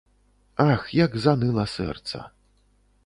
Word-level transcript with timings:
Ах, 0.71 0.87
як 1.01 1.17
заныла 1.25 1.65
сэрца. 1.75 2.27